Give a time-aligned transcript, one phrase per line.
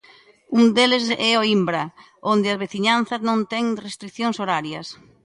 [0.57, 1.83] Un deles é Oímbra,
[2.33, 4.87] onde a veciñanza non ten restricións horarias.